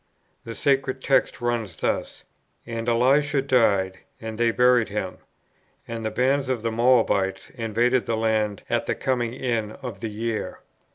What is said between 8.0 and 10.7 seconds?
the land at the coming in of the year.